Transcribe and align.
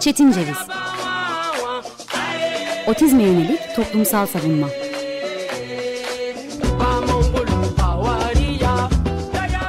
Çetin 0.00 0.32
Ceviz 0.32 0.56
Otizme 2.86 3.22
yönelik 3.22 3.60
toplumsal 3.76 4.26
savunma 4.26 4.66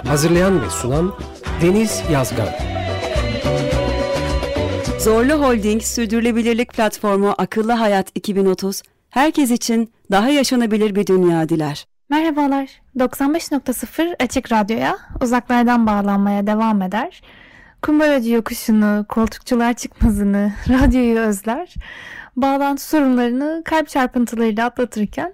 Hazırlayan 0.08 0.62
ve 0.62 0.70
sunan 0.70 1.14
Deniz 1.62 2.04
Yazgan 2.12 2.50
Zorlu 5.00 5.34
Holding 5.34 5.82
Sürdürülebilirlik 5.82 6.74
Platformu 6.74 7.36
Akıllı 7.38 7.72
Hayat 7.72 8.08
2030 8.16 8.82
herkes 9.10 9.52
için 9.52 9.94
daha 10.12 10.30
yaşanabilir 10.30 10.96
bir 10.96 11.08
dünya 11.08 11.50
diler. 11.50 11.88
Merhabalar. 12.10 12.70
95.0 12.98 14.16
Açık 14.24 14.52
Radyo'ya 14.52 14.98
uzaklardan 15.22 15.88
bağlanmaya 15.88 16.48
devam 16.48 16.82
eder. 16.82 17.22
Kumbaracı 17.82 18.32
yokuşunu, 18.32 19.06
koltukçular 19.10 19.74
çıkmazını, 19.74 20.54
radyoyu 20.70 21.20
özler. 21.20 21.74
Bağlantı 22.36 22.90
sorunlarını 22.90 23.62
kalp 23.66 23.90
çarpıntılarıyla 23.90 24.66
atlatırken 24.66 25.34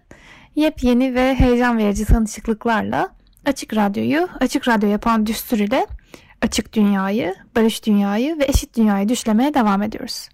yepyeni 0.55 1.15
ve 1.15 1.35
heyecan 1.35 1.77
verici 1.77 2.05
tanışıklıklarla 2.05 3.09
Açık 3.45 3.75
Radyo'yu 3.75 4.27
Açık 4.39 4.67
Radyo 4.67 4.89
yapan 4.89 5.25
düstur 5.25 5.59
ile 5.59 5.87
açık 6.41 6.73
dünyayı, 6.73 7.35
barış 7.55 7.85
dünyayı 7.85 8.39
ve 8.39 8.45
eşit 8.45 8.77
dünyayı 8.77 9.09
düşlemeye 9.09 9.53
devam 9.53 9.81
ediyoruz. 9.81 10.29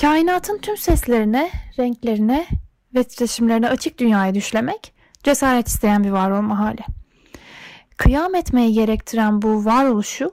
Kainatın 0.00 0.58
tüm 0.58 0.76
seslerine, 0.76 1.50
renklerine 1.78 2.46
ve 2.94 3.04
titreşimlerine 3.04 3.68
açık 3.68 3.98
dünyayı 3.98 4.34
düşlemek 4.34 4.92
cesaret 5.22 5.68
isteyen 5.68 6.04
bir 6.04 6.10
var 6.10 6.30
olma 6.30 6.58
hali. 6.58 6.82
Kıyam 7.96 8.34
etmeyi 8.34 8.72
gerektiren 8.72 9.42
bu 9.42 9.64
varoluşu 9.64 10.32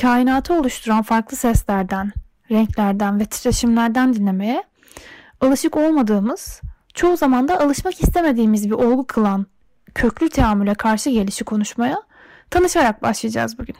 kainatı 0.00 0.54
oluşturan 0.54 1.02
farklı 1.02 1.36
seslerden, 1.36 2.12
renklerden 2.50 3.20
ve 3.20 3.24
titreşimlerden 3.24 4.14
dinlemeye 4.14 4.62
alışık 5.40 5.76
olmadığımız, 5.76 6.60
çoğu 6.94 7.16
zaman 7.16 7.48
da 7.48 7.60
alışmak 7.60 8.02
istemediğimiz 8.02 8.66
bir 8.66 8.74
olgu 8.74 9.06
kılan 9.06 9.46
köklü 9.94 10.28
teamüle 10.28 10.74
karşı 10.74 11.10
gelişi 11.10 11.44
konuşmaya 11.44 12.02
tanışarak 12.50 13.02
başlayacağız 13.02 13.58
bugün. 13.58 13.76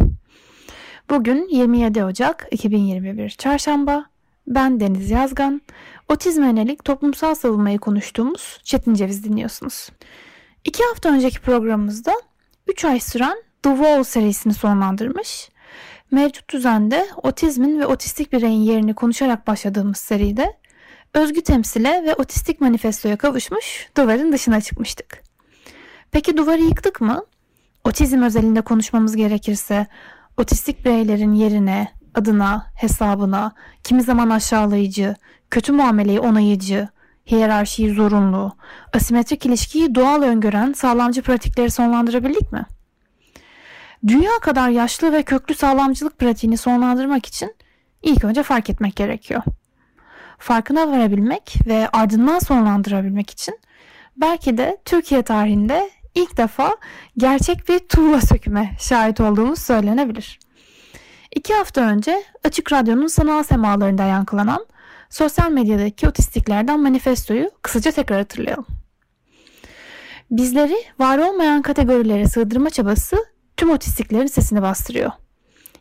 Bugün 1.10 1.48
27 1.48 2.04
Ocak 2.04 2.48
2021 2.50 3.30
Çarşamba. 3.30 4.04
Ben 4.46 4.80
Deniz 4.80 5.10
Yazgan. 5.10 5.62
Otizme 6.08 6.46
yönelik 6.46 6.84
toplumsal 6.84 7.34
savunmayı 7.34 7.78
konuştuğumuz 7.78 8.60
Çetin 8.64 8.94
Ceviz 8.94 9.24
dinliyorsunuz. 9.24 9.88
İki 10.64 10.84
hafta 10.84 11.08
önceki 11.08 11.40
programımızda 11.40 12.12
3 12.66 12.84
ay 12.84 13.00
süren 13.00 13.42
The 13.62 13.70
Wall 13.70 14.02
serisini 14.02 14.54
sonlandırmış. 14.54 15.50
Mevcut 16.10 16.50
düzende 16.50 17.06
otizmin 17.22 17.80
ve 17.80 17.86
otistik 17.86 18.32
bireyin 18.32 18.60
yerini 18.60 18.94
konuşarak 18.94 19.46
başladığımız 19.46 19.96
seride 19.96 20.56
özgü 21.14 21.42
temsile 21.42 22.04
ve 22.04 22.14
otistik 22.14 22.60
manifestoya 22.60 23.16
kavuşmuş 23.16 23.88
duvarın 23.96 24.32
dışına 24.32 24.60
çıkmıştık. 24.60 25.22
Peki 26.10 26.36
duvarı 26.36 26.62
yıktık 26.62 27.00
mı? 27.00 27.24
Otizm 27.84 28.22
özelinde 28.22 28.60
konuşmamız 28.60 29.16
gerekirse 29.16 29.86
otistik 30.36 30.84
bireylerin 30.84 31.32
yerine, 31.32 31.88
adına, 32.14 32.66
hesabına, 32.74 33.52
kimi 33.84 34.02
zaman 34.02 34.30
aşağılayıcı, 34.30 35.14
kötü 35.50 35.72
muameleyi 35.72 36.20
onayıcı, 36.20 36.88
hiyerarşiyi 37.30 37.94
zorunlu, 37.94 38.52
asimetrik 38.94 39.46
ilişkiyi 39.46 39.94
doğal 39.94 40.22
öngören 40.22 40.72
sağlamcı 40.72 41.22
pratikleri 41.22 41.70
sonlandırabildik 41.70 42.52
mi? 42.52 42.66
Dünya 44.06 44.38
kadar 44.42 44.68
yaşlı 44.68 45.12
ve 45.12 45.22
köklü 45.22 45.54
sağlamcılık 45.54 46.18
pratiğini 46.18 46.56
sonlandırmak 46.56 47.26
için 47.26 47.54
ilk 48.02 48.24
önce 48.24 48.42
fark 48.42 48.70
etmek 48.70 48.96
gerekiyor. 48.96 49.42
Farkına 50.38 50.90
varabilmek 50.90 51.56
ve 51.66 51.88
ardından 51.92 52.38
sonlandırabilmek 52.38 53.30
için 53.30 53.58
belki 54.16 54.58
de 54.58 54.78
Türkiye 54.84 55.22
tarihinde 55.22 55.90
ilk 56.14 56.36
defa 56.36 56.76
gerçek 57.16 57.68
bir 57.68 57.78
tuğla 57.78 58.20
söküme 58.20 58.76
şahit 58.80 59.20
olduğumuz 59.20 59.58
söylenebilir. 59.58 60.38
İki 61.36 61.54
hafta 61.54 61.80
önce 61.80 62.22
Açık 62.44 62.72
Radyo'nun 62.72 63.06
sanal 63.06 63.42
semalarında 63.42 64.04
yankılanan 64.04 64.66
sosyal 65.10 65.50
medyadaki 65.50 66.08
otistiklerden 66.08 66.80
manifestoyu 66.80 67.50
kısaca 67.62 67.90
tekrar 67.90 68.18
hatırlayalım. 68.18 68.66
Bizleri 70.30 70.76
var 70.98 71.18
olmayan 71.18 71.62
kategorilere 71.62 72.28
sığdırma 72.28 72.70
çabası 72.70 73.16
tüm 73.58 73.70
otistiklerin 73.70 74.26
sesini 74.26 74.62
bastırıyor. 74.62 75.10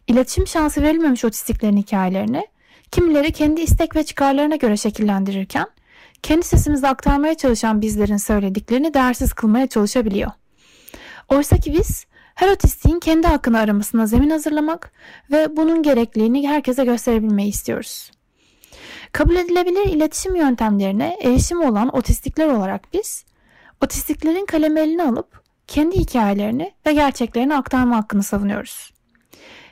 İletişim 0.07 0.47
şansı 0.47 0.81
verilmemiş 0.81 1.25
otistiklerin 1.25 1.77
hikayelerini 1.77 2.47
kimileri 2.91 3.31
kendi 3.31 3.61
istek 3.61 3.95
ve 3.95 4.03
çıkarlarına 4.03 4.55
göre 4.55 4.77
şekillendirirken 4.77 5.67
kendi 6.23 6.45
sesimizi 6.45 6.87
aktarmaya 6.87 7.35
çalışan 7.35 7.81
bizlerin 7.81 8.17
söylediklerini 8.17 8.93
değersiz 8.93 9.33
kılmaya 9.33 9.67
çalışabiliyor. 9.67 10.31
Oysa 11.29 11.57
ki 11.57 11.73
biz 11.73 12.05
her 12.35 12.49
otistiğin 12.49 12.99
kendi 12.99 13.27
hakkını 13.27 13.59
aramasına 13.59 14.07
zemin 14.07 14.29
hazırlamak 14.29 14.91
ve 15.31 15.57
bunun 15.57 15.83
gerekliliğini 15.83 16.49
herkese 16.49 16.85
gösterebilmeyi 16.85 17.49
istiyoruz. 17.49 18.11
Kabul 19.11 19.35
edilebilir 19.35 19.85
iletişim 19.85 20.35
yöntemlerine 20.35 21.17
erişim 21.21 21.61
olan 21.61 21.95
otistikler 21.95 22.47
olarak 22.47 22.93
biz, 22.93 23.25
otistiklerin 23.81 24.45
kalemi 24.45 24.79
eline 24.79 25.03
alıp 25.03 25.46
kendi 25.67 25.95
hikayelerini 25.95 26.73
ve 26.85 26.93
gerçeklerini 26.93 27.55
aktarma 27.55 27.97
hakkını 27.97 28.23
savunuyoruz. 28.23 28.93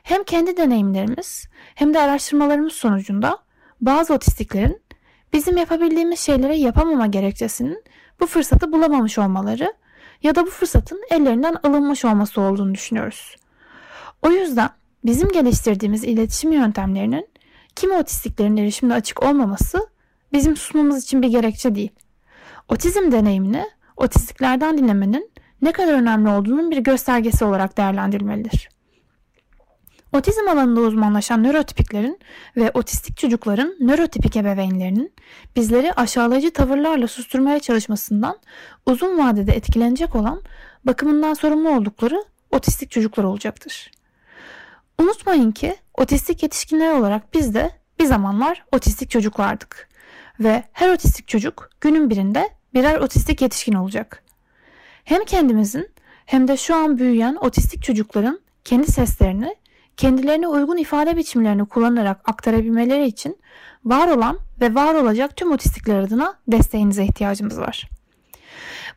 Hem 0.04 0.24
kendi 0.24 0.58
deneyimlerimiz 0.58 1.48
hem 1.76 1.94
de 1.94 2.00
araştırmalarımız 2.00 2.74
sonucunda 2.74 3.38
bazı 3.82 4.14
otistiklerin 4.14 4.82
bizim 5.34 5.58
yapabildiğimiz 5.58 6.20
şeylere 6.20 6.56
yapamama 6.56 7.08
gerekçesinin 7.08 7.84
bu 8.20 8.28
fırsatı 8.28 8.72
bulamamış 8.72 9.18
olmaları 9.18 9.74
ya 10.24 10.36
da 10.36 10.46
bu 10.46 10.50
fırsatın 10.50 11.02
ellerinden 11.12 11.56
alınmış 11.64 12.06
olması 12.06 12.42
olduğunu 12.42 12.74
düşünüyoruz. 12.74 13.36
O 14.22 14.30
yüzden 14.30 14.70
bizim 15.06 15.30
geliştirdiğimiz 15.30 16.04
iletişim 16.04 16.52
yöntemlerinin 16.52 17.28
kimi 17.76 17.94
otistiklerin 17.94 18.58
erişimde 18.58 18.94
açık 18.94 19.24
olmaması 19.24 19.88
bizim 20.34 20.58
susmamız 20.58 21.04
için 21.04 21.22
bir 21.22 21.28
gerekçe 21.28 21.76
değil. 21.76 21.92
Otizm 22.70 23.12
deneyimini 23.12 23.66
otistiklerden 23.98 24.78
dinlemenin 24.78 25.32
ne 25.62 25.72
kadar 25.72 25.94
önemli 25.94 26.30
olduğunun 26.30 26.72
bir 26.72 26.78
göstergesi 26.78 27.46
olarak 27.46 27.78
değerlendirilmelidir. 27.78 28.70
Otizm 30.14 30.48
alanında 30.48 30.82
uzmanlaşan 30.82 31.44
nörotipiklerin 31.44 32.20
ve 32.58 32.72
otistik 32.74 33.18
çocukların 33.18 33.76
nörotipik 33.80 34.36
ebeveynlerinin 34.36 35.14
bizleri 35.56 35.94
aşağılayıcı 35.94 36.54
tavırlarla 36.54 37.08
susturmaya 37.08 37.60
çalışmasından 37.60 38.38
uzun 38.86 39.18
vadede 39.18 39.52
etkilenecek 39.52 40.16
olan 40.16 40.42
bakımından 40.86 41.34
sorumlu 41.34 41.70
oldukları 41.70 42.24
otistik 42.52 42.92
çocuklar 42.92 43.24
olacaktır. 43.24 43.92
Unutmayın 45.00 45.52
ki 45.52 45.76
otistik 45.94 46.44
yetişkinler 46.44 46.92
olarak 46.92 47.34
biz 47.34 47.54
de 47.54 47.72
bir 48.00 48.06
zamanlar 48.06 48.66
otistik 48.72 49.10
çocuklardık 49.10 49.90
ve 50.40 50.64
her 50.72 50.94
otistik 50.94 51.28
çocuk 51.28 51.70
günün 51.82 52.10
birinde 52.10 52.50
birer 52.74 53.00
otistik 53.00 53.42
yetişkin 53.42 53.74
olacak. 53.74 54.25
Hem 55.06 55.26
kendimizin 55.26 55.90
hem 56.26 56.48
de 56.48 56.58
şu 56.58 56.76
an 56.76 56.98
büyüyen 56.98 57.36
otistik 57.36 57.84
çocukların 57.84 58.40
kendi 58.64 58.92
seslerini 58.92 59.56
kendilerine 59.98 60.48
uygun 60.48 60.78
ifade 60.78 61.18
biçimlerini 61.18 61.66
kullanarak 61.66 62.30
aktarabilmeleri 62.30 63.06
için 63.06 63.38
var 63.86 64.08
olan 64.08 64.40
ve 64.62 64.76
var 64.76 64.96
olacak 64.96 65.38
tüm 65.38 65.52
otistikler 65.52 66.00
adına 66.00 66.36
desteğinize 66.48 67.04
ihtiyacımız 67.04 67.60
var. 67.60 67.90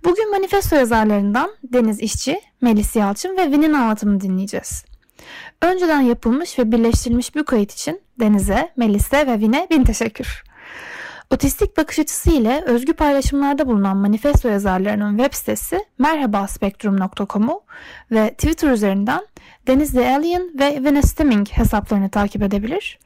Bugün 0.05 0.31
manifesto 0.31 0.77
yazarlarından 0.77 1.51
Deniz 1.63 2.01
İşçi, 2.01 2.41
Melis 2.61 2.97
Yalçın 2.97 3.37
ve 3.37 3.53
Vin'in 3.53 3.73
anlatımını 3.73 4.21
dinleyeceğiz. 4.21 4.85
Önceden 5.63 6.01
yapılmış 6.01 6.59
ve 6.59 6.73
birleştirilmiş 6.73 7.35
bu 7.35 7.45
kayıt 7.45 7.73
için 7.73 8.01
Deniz'e, 8.21 8.73
Melis'e 8.77 9.27
ve 9.27 9.41
Vin'e 9.41 9.67
bin 9.71 9.85
teşekkür. 9.85 10.43
Otistik 11.35 11.77
bakış 11.77 11.99
açısı 11.99 12.31
ile 12.31 12.63
özgü 12.67 12.93
paylaşımlarda 12.93 13.69
bulunan 13.69 13.97
manifesto 13.97 14.49
yazarlarının 14.49 15.19
web 15.19 15.35
sitesi 15.35 15.85
merhabaspektrum.com'u 15.99 17.63
ve 18.11 18.31
Twitter 18.31 18.71
üzerinden 18.71 19.27
Deniz 19.67 19.93
The 19.93 20.11
Alien 20.11 20.59
ve 20.59 20.85
Venus 20.85 21.05
Stemming 21.05 21.49
hesaplarını 21.49 22.11
takip 22.11 22.43
edebilir. 22.43 22.99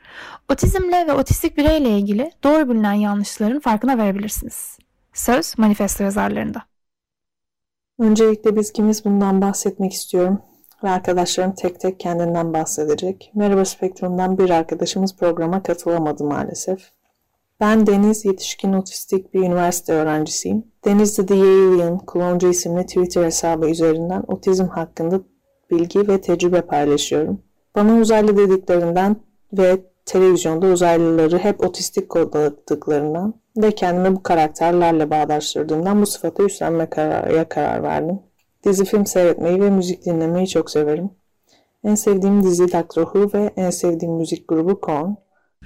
Otizmle 0.52 1.06
ve 1.06 1.12
otistik 1.12 1.56
bireyle 1.56 1.90
ilgili 1.90 2.30
doğru 2.44 2.68
bilinen 2.70 2.92
yanlışların 2.92 3.60
farkına 3.60 3.98
verebilirsiniz. 3.98 4.78
Söz 5.12 5.58
manifesto 5.58 6.04
yazarlarında. 6.04 6.62
Öncelikle 7.98 8.56
biz 8.56 8.72
kimiz 8.72 9.04
bundan 9.04 9.42
bahsetmek 9.42 9.92
istiyorum 9.92 10.42
ve 10.84 10.90
arkadaşlarım 10.90 11.52
tek 11.52 11.80
tek 11.80 12.00
kendinden 12.00 12.52
bahsedecek. 12.52 13.30
Merhaba 13.34 13.64
Spektrum'dan 13.64 14.38
bir 14.38 14.50
arkadaşımız 14.50 15.16
programa 15.16 15.62
katılamadı 15.62 16.24
maalesef. 16.24 16.92
Ben 17.60 17.86
Deniz, 17.86 18.24
yetişkin 18.24 18.72
otistik 18.72 19.34
bir 19.34 19.40
üniversite 19.40 19.92
öğrencisiyim. 19.92 20.64
Deniz 20.84 21.16
The 21.16 21.34
Alien, 21.34 21.98
Klonca 21.98 22.48
isimli 22.48 22.86
Twitter 22.86 23.24
hesabı 23.24 23.70
üzerinden 23.70 24.24
otizm 24.28 24.66
hakkında 24.66 25.20
bilgi 25.70 26.08
ve 26.08 26.20
tecrübe 26.20 26.60
paylaşıyorum. 26.60 27.42
Bana 27.76 28.00
uzaylı 28.00 28.36
dediklerinden 28.36 29.16
ve 29.52 29.78
televizyonda 30.06 30.66
uzaylıları 30.66 31.38
hep 31.38 31.60
otistik 31.60 32.08
kodladıklarından 32.08 33.34
ve 33.56 33.70
kendimi 33.70 34.16
bu 34.16 34.22
karakterlerle 34.22 35.10
bağdaştırdığımdan 35.10 36.02
bu 36.02 36.06
sıfatı 36.06 36.42
üstlenme 36.42 36.90
kararıya 36.90 37.48
karar 37.48 37.82
verdim. 37.82 38.18
Dizi 38.64 38.84
film 38.84 39.06
seyretmeyi 39.06 39.60
ve 39.60 39.70
müzik 39.70 40.04
dinlemeyi 40.04 40.48
çok 40.48 40.70
severim. 40.70 41.10
En 41.84 41.94
sevdiğim 41.94 42.42
dizi 42.42 42.72
Doctor 42.72 43.02
Who 43.02 43.38
ve 43.38 43.50
en 43.56 43.70
sevdiğim 43.70 44.14
müzik 44.14 44.48
grubu 44.48 44.80
Korn. 44.80 45.14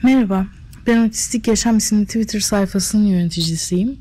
Merhaba, 0.05 0.47
ben 0.87 1.09
Otistik 1.09 1.49
Yaşam 1.49 1.77
isimli 1.77 2.07
Twitter 2.07 2.41
sayfasının 2.41 3.07
yöneticisiyim. 3.07 3.99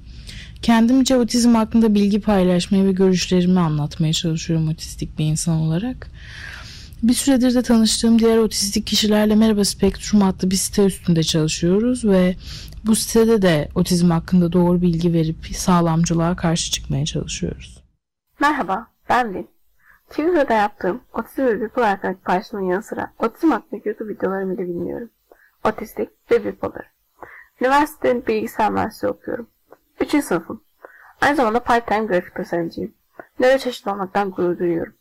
Kendimce 0.61 1.17
otizm 1.17 1.55
hakkında 1.55 1.93
bilgi 1.93 2.21
paylaşmaya 2.21 2.85
ve 2.85 2.91
görüşlerimi 2.91 3.59
anlatmaya 3.59 4.13
çalışıyorum 4.13 4.69
otistik 4.69 5.19
bir 5.19 5.25
insan 5.25 5.55
olarak. 5.55 6.07
Bir 7.03 7.13
süredir 7.13 7.55
de 7.55 7.61
tanıştığım 7.61 8.19
diğer 8.19 8.37
otistik 8.37 8.87
kişilerle 8.87 9.35
Merhaba 9.35 9.65
Spektrum 9.65 10.23
adlı 10.23 10.51
bir 10.51 10.55
site 10.55 10.85
üstünde 10.85 11.23
çalışıyoruz 11.23 12.05
ve 12.05 12.35
bu 12.85 12.95
sitede 12.95 13.41
de 13.41 13.69
otizm 13.75 14.09
hakkında 14.09 14.53
doğru 14.53 14.81
bilgi 14.81 15.13
verip 15.13 15.45
sağlamcılığa 15.55 16.35
karşı 16.35 16.71
çıkmaya 16.71 17.05
çalışıyoruz. 17.05 17.83
Merhaba, 18.39 18.87
ben 19.09 19.33
Lin. 19.33 19.47
Twitter'da 20.09 20.53
yaptığım 20.53 21.01
otizm 21.13 21.41
ve 21.41 21.61
bipolar 21.61 21.89
hakkındaki 21.89 22.21
paylaşımın 22.21 22.63
yanı 22.63 22.83
sıra 22.83 23.11
otizm 23.19 23.51
hakkındaki 23.51 23.89
YouTube 23.89 24.13
videolarımı 24.13 24.53
ile 24.53 24.63
bilmiyorum. 24.63 25.09
Otistik 25.65 26.09
ve 26.31 26.45
bipolar. 26.45 26.91
Üniversitenin 27.61 28.27
bilgisayar 28.27 28.71
mühendisliği 28.71 29.11
okuyorum. 29.11 29.47
Üçüncü 29.99 30.25
sınıfım. 30.25 30.61
Aynı 31.21 31.35
zamanda 31.35 31.59
part-time 31.59 32.05
grafik 32.05 32.35
tasarımcıyım. 32.35 32.93
Nöro 33.39 33.57
çeşitli 33.57 33.91
olmaktan 33.91 34.31
gurur 34.31 34.59
duyuyorum. 34.59 34.93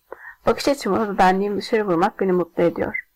Bakış 0.47 0.69
açımı 0.69 1.15
ve 1.15 1.19
benliğimi 1.19 1.57
dışarı 1.57 1.87
vurmak 1.87 2.21
beni 2.21 2.33
mutlu 2.33 2.63
ediyor. 2.63 3.07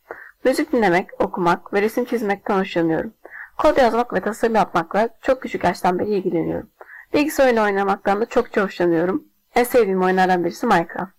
Müzik 0.44 0.72
dinlemek, 0.72 1.20
okumak 1.20 1.74
ve 1.74 1.82
resim 1.82 2.04
çizmekten 2.04 2.58
hoşlanıyorum. 2.58 3.12
Kod 3.58 3.76
yazmak 3.76 4.14
ve 4.14 4.20
tasarım 4.20 4.54
yapmakla 4.54 5.08
çok 5.22 5.42
küçük 5.42 5.64
yaştan 5.64 5.98
beri 5.98 6.10
ilgileniyorum. 6.10 6.70
Bilgisayar 7.14 7.46
oyunu 7.46 7.62
oynamaktan 7.62 8.20
da 8.20 8.26
çok 8.26 8.56
hoşlanıyorum. 8.56 9.24
En 9.54 9.64
sevdiğim 9.64 10.02
oyunlardan 10.02 10.44
birisi 10.44 10.66
Minecraft. 10.66 11.12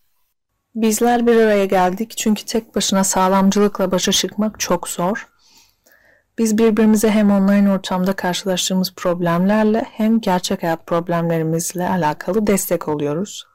Bizler 0.75 1.27
bir 1.27 1.35
araya 1.35 1.65
geldik 1.65 2.13
çünkü 2.17 2.45
tek 2.45 2.75
başına 2.75 3.03
sağlamcılıkla 3.03 3.91
başa 3.91 4.11
çıkmak 4.11 4.59
çok 4.59 4.87
zor. 4.87 5.27
Biz 6.39 6.57
birbirimize 6.57 7.09
hem 7.09 7.31
online 7.31 7.71
ortamda 7.71 8.13
karşılaştığımız 8.13 8.93
problemlerle 8.95 9.85
hem 9.91 10.21
gerçek 10.21 10.63
hayat 10.63 10.87
problemlerimizle 10.87 11.89
alakalı 11.89 12.47
destek 12.47 12.87
oluyoruz. 12.87 13.47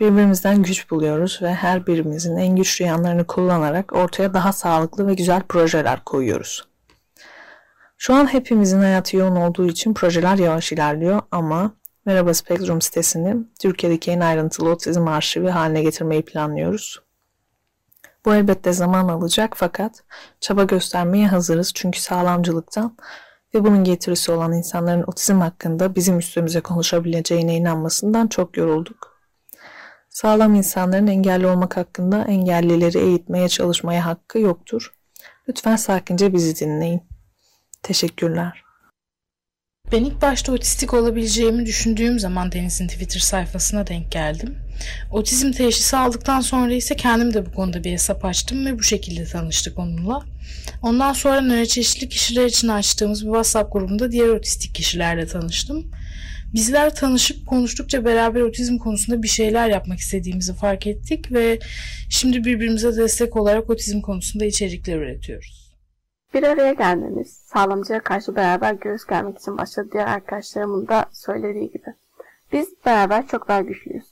Birbirimizden 0.00 0.62
güç 0.62 0.90
buluyoruz 0.90 1.38
ve 1.42 1.54
her 1.54 1.86
birimizin 1.86 2.36
en 2.36 2.56
güçlü 2.56 2.84
yanlarını 2.84 3.26
kullanarak 3.26 3.92
ortaya 3.92 4.34
daha 4.34 4.52
sağlıklı 4.52 5.06
ve 5.06 5.14
güzel 5.14 5.42
projeler 5.42 6.04
koyuyoruz. 6.04 6.68
Şu 7.98 8.14
an 8.14 8.32
hepimizin 8.32 8.80
hayatı 8.80 9.16
yoğun 9.16 9.36
olduğu 9.36 9.66
için 9.66 9.94
projeler 9.94 10.36
yavaş 10.36 10.72
ilerliyor 10.72 11.22
ama 11.30 11.72
Merhaba 12.06 12.34
Spektrum 12.34 12.80
sitesini 12.80 13.36
Türkiye'deki 13.60 14.10
en 14.10 14.20
ayrıntılı 14.20 14.70
otizm 14.70 15.08
arşivi 15.08 15.48
haline 15.48 15.82
getirmeyi 15.82 16.24
planlıyoruz. 16.24 17.05
Bu 18.26 18.34
elbette 18.34 18.72
zaman 18.72 19.08
alacak 19.08 19.54
fakat 19.56 20.04
çaba 20.40 20.64
göstermeye 20.64 21.28
hazırız 21.28 21.72
çünkü 21.74 22.00
sağlamcılıktan 22.00 22.96
ve 23.54 23.64
bunun 23.64 23.84
getirisi 23.84 24.32
olan 24.32 24.52
insanların 24.52 25.04
otizm 25.06 25.40
hakkında 25.40 25.94
bizim 25.94 26.18
üstümüze 26.18 26.60
konuşabileceğine 26.60 27.56
inanmasından 27.56 28.26
çok 28.26 28.56
yorulduk. 28.56 29.16
Sağlam 30.10 30.54
insanların 30.54 31.06
engelli 31.06 31.46
olmak 31.46 31.76
hakkında 31.76 32.24
engellileri 32.24 32.98
eğitmeye 32.98 33.48
çalışmaya 33.48 34.06
hakkı 34.06 34.38
yoktur. 34.38 34.94
Lütfen 35.48 35.76
sakince 35.76 36.32
bizi 36.32 36.60
dinleyin. 36.60 37.02
Teşekkürler. 37.82 38.65
Ben 39.92 40.04
ilk 40.04 40.22
başta 40.22 40.52
otistik 40.52 40.94
olabileceğimi 40.94 41.66
düşündüğüm 41.66 42.18
zaman 42.18 42.52
Deniz'in 42.52 42.88
Twitter 42.88 43.20
sayfasına 43.20 43.86
denk 43.86 44.12
geldim. 44.12 44.54
Otizm 45.10 45.52
teşhisi 45.52 45.96
aldıktan 45.96 46.40
sonra 46.40 46.74
ise 46.74 46.96
kendim 46.96 47.34
de 47.34 47.46
bu 47.46 47.52
konuda 47.52 47.84
bir 47.84 47.92
hesap 47.92 48.24
açtım 48.24 48.66
ve 48.66 48.78
bu 48.78 48.82
şekilde 48.82 49.24
tanıştık 49.24 49.78
onunla. 49.78 50.22
Ondan 50.82 51.12
sonra 51.12 51.40
nöroçeşitli 51.40 52.08
kişiler 52.08 52.46
için 52.46 52.68
açtığımız 52.68 53.22
bir 53.22 53.26
WhatsApp 53.26 53.72
grubunda 53.72 54.12
diğer 54.12 54.28
otistik 54.28 54.74
kişilerle 54.74 55.26
tanıştım. 55.26 55.90
Bizler 56.54 56.94
tanışıp 56.94 57.46
konuştukça 57.46 58.04
beraber 58.04 58.40
otizm 58.40 58.78
konusunda 58.78 59.22
bir 59.22 59.28
şeyler 59.28 59.68
yapmak 59.68 59.98
istediğimizi 59.98 60.54
fark 60.54 60.86
ettik 60.86 61.32
ve 61.32 61.58
şimdi 62.08 62.44
birbirimize 62.44 62.96
destek 62.96 63.36
olarak 63.36 63.70
otizm 63.70 64.00
konusunda 64.00 64.44
içerikler 64.44 64.96
üretiyoruz. 64.96 65.65
Bir 66.34 66.42
araya 66.42 66.72
gelmemiz, 66.72 67.32
sağlamcıya 67.32 68.00
karşı 68.00 68.36
beraber 68.36 68.72
göğüs 68.72 69.06
germek 69.06 69.38
için 69.38 69.58
başladı 69.58 69.88
diğer 69.92 70.06
arkadaşlarımın 70.06 70.88
da 70.88 71.06
söylediği 71.12 71.70
gibi. 71.70 71.94
Biz 72.52 72.74
beraber 72.86 73.26
çok 73.26 73.48
daha 73.48 73.60
güçlüyüz. 73.60 74.04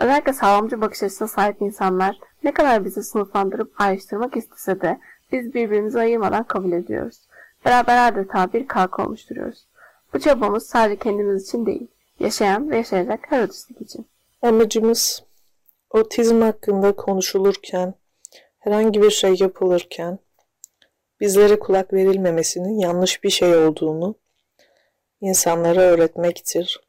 Özellikle 0.00 0.32
sağlamcı 0.32 0.80
bakış 0.80 1.02
açısına 1.02 1.28
sahip 1.28 1.62
insanlar 1.62 2.18
ne 2.44 2.52
kadar 2.52 2.84
bizi 2.84 3.02
sınıflandırıp 3.02 3.80
ayrıştırmak 3.80 4.36
istese 4.36 4.80
de 4.80 5.00
biz 5.32 5.54
birbirimizi 5.54 5.98
ayırmadan 5.98 6.44
kabul 6.44 6.72
ediyoruz. 6.72 7.20
Beraber 7.64 8.08
adeta 8.08 8.52
bir 8.52 8.68
kalk 8.68 8.98
oluşturuyoruz. 8.98 9.66
Bu 10.14 10.18
çabamız 10.18 10.66
sadece 10.66 10.98
kendimiz 10.98 11.48
için 11.48 11.66
değil, 11.66 11.88
yaşayan 12.18 12.70
ve 12.70 12.76
yaşayacak 12.76 13.20
her 13.28 13.44
otistik 13.44 13.80
için. 13.80 14.06
Amacımız 14.42 15.22
otizm 15.90 16.40
hakkında 16.40 16.96
konuşulurken, 16.96 17.94
herhangi 18.58 19.02
bir 19.02 19.10
şey 19.10 19.34
yapılırken 19.38 20.18
bizlere 21.20 21.58
kulak 21.58 21.92
verilmemesinin 21.92 22.78
yanlış 22.78 23.24
bir 23.24 23.30
şey 23.30 23.56
olduğunu 23.56 24.14
insanlara 25.20 25.80
öğretmektir. 25.80 26.80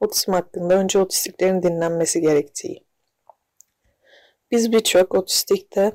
Otizm 0.00 0.32
hakkında 0.32 0.74
önce 0.74 0.98
otistiklerin 0.98 1.62
dinlenmesi 1.62 2.20
gerektiği. 2.20 2.84
Biz 4.50 4.72
birçok 4.72 5.14
otistikte 5.14 5.92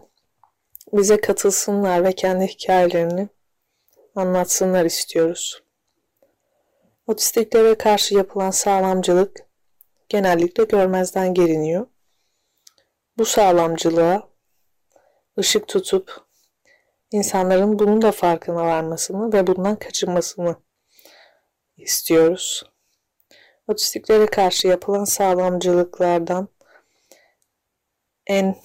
bize 0.94 1.22
katılsınlar 1.22 2.04
ve 2.04 2.14
kendi 2.14 2.48
hikayelerini 2.48 3.30
anlatsınlar 4.16 4.86
istiyoruz. 4.86 5.64
Otistiklere 7.08 7.76
karşı 7.76 8.16
yapılan 8.16 8.52
sağlamcılık 8.52 9.46
genellikle 10.10 10.64
görmezden 10.64 11.34
geliniyor. 11.34 11.88
Bu 13.18 13.26
sağlamcılığa 13.26 14.30
ışık 15.40 15.68
tutup 15.68 16.25
insanların 17.12 17.80
bunun 17.80 18.02
da 18.02 18.12
farkına 18.12 18.66
varmasını 18.66 19.34
ve 19.34 19.48
bundan 19.48 19.76
kaçınmasını 19.76 20.56
istiyoruz. 21.78 22.64
Otistiklere 23.68 24.26
karşı 24.26 24.68
yapılan 24.68 25.04
sağlamcılıklardan 25.04 26.48
en 28.28 28.56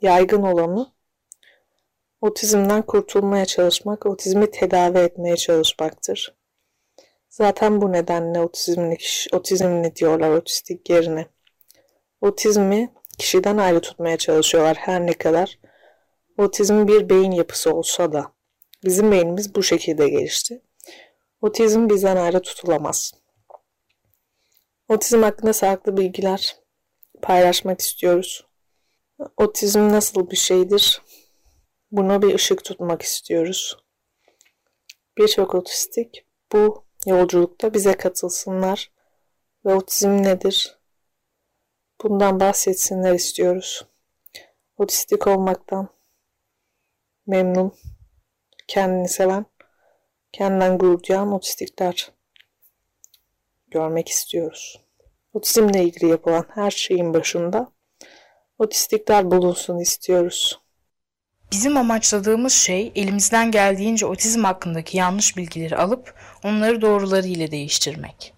yaygın 0.00 0.42
olanı 0.42 0.92
otizmden 2.20 2.82
kurtulmaya 2.82 3.46
çalışmak, 3.46 4.06
otizmi 4.06 4.50
tedavi 4.50 4.98
etmeye 4.98 5.36
çalışmaktır. 5.36 6.34
Zaten 7.28 7.80
bu 7.80 7.92
nedenle 7.92 8.40
otizmli, 8.40 8.96
otizmli 9.32 9.96
diyorlar 9.96 10.30
otistik 10.30 10.90
yerine. 10.90 11.26
Otizmi 12.20 12.92
kişiden 13.18 13.56
ayrı 13.56 13.80
tutmaya 13.80 14.16
çalışıyorlar 14.16 14.76
her 14.76 15.06
ne 15.06 15.12
kadar 15.12 15.58
Otizm 16.38 16.88
bir 16.88 17.08
beyin 17.08 17.32
yapısı 17.32 17.74
olsa 17.74 18.12
da 18.12 18.32
bizim 18.84 19.12
beynimiz 19.12 19.54
bu 19.54 19.62
şekilde 19.62 20.08
gelişti. 20.08 20.62
Otizm 21.42 21.88
bizden 21.88 22.16
ayrı 22.16 22.42
tutulamaz. 22.42 23.12
Otizm 24.88 25.22
hakkında 25.22 25.52
sağlıklı 25.52 25.96
bilgiler 25.96 26.56
paylaşmak 27.22 27.80
istiyoruz. 27.80 28.46
Otizm 29.36 29.88
nasıl 29.88 30.30
bir 30.30 30.36
şeydir? 30.36 31.02
Buna 31.92 32.22
bir 32.22 32.34
ışık 32.34 32.64
tutmak 32.64 33.02
istiyoruz. 33.02 33.76
Birçok 35.18 35.54
otistik 35.54 36.26
bu 36.52 36.84
yolculukta 37.06 37.74
bize 37.74 37.92
katılsınlar 37.92 38.92
ve 39.64 39.74
otizm 39.74 40.22
nedir? 40.22 40.78
Bundan 42.02 42.40
bahsetsinler 42.40 43.14
istiyoruz. 43.14 43.86
Otistik 44.76 45.26
olmaktan 45.26 45.97
memnun, 47.28 47.72
kendini 48.68 49.08
seven, 49.08 49.46
kendinden 50.32 50.78
gurur 50.78 51.02
duyan 51.02 51.32
otistikler 51.32 52.10
görmek 53.70 54.08
istiyoruz. 54.08 54.80
Otizmle 55.32 55.84
ilgili 55.84 56.10
yapılan 56.10 56.46
her 56.54 56.70
şeyin 56.70 57.14
başında 57.14 57.72
otistikler 58.58 59.30
bulunsun 59.30 59.78
istiyoruz. 59.78 60.60
Bizim 61.52 61.76
amaçladığımız 61.76 62.52
şey 62.52 62.92
elimizden 62.94 63.50
geldiğince 63.50 64.06
otizm 64.06 64.44
hakkındaki 64.44 64.96
yanlış 64.96 65.36
bilgileri 65.36 65.76
alıp 65.76 66.14
onları 66.44 66.82
doğruları 66.82 67.26
ile 67.26 67.50
değiştirmek. 67.50 68.34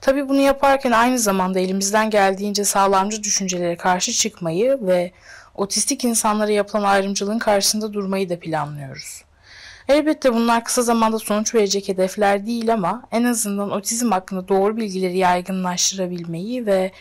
Tabii 0.00 0.28
bunu 0.28 0.40
yaparken 0.40 0.90
aynı 0.90 1.18
zamanda 1.18 1.60
elimizden 1.60 2.10
geldiğince 2.10 2.64
sağlamcı 2.64 3.22
düşüncelere 3.22 3.76
karşı 3.76 4.12
çıkmayı 4.12 4.78
ve 4.80 5.12
otistik 5.54 6.04
insanlara 6.04 6.50
yapılan 6.50 6.82
ayrımcılığın 6.82 7.38
karşısında 7.38 7.92
durmayı 7.92 8.28
da 8.28 8.38
planlıyoruz. 8.38 9.24
Elbette 9.88 10.34
bunlar 10.34 10.64
kısa 10.64 10.82
zamanda 10.82 11.18
sonuç 11.18 11.54
verecek 11.54 11.88
hedefler 11.88 12.46
değil 12.46 12.72
ama 12.72 13.02
en 13.10 13.24
azından 13.24 13.70
otizm 13.70 14.10
hakkında 14.10 14.48
doğru 14.48 14.76
bilgileri 14.76 15.18
yaygınlaştırabilmeyi 15.18 16.66
ve 16.66 16.92